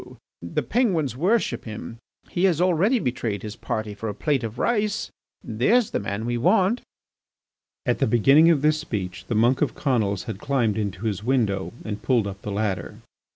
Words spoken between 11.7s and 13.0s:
and pulled up the ladder.